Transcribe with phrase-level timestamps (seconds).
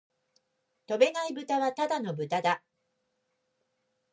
[0.87, 2.63] 飛べないブタはただの豚だ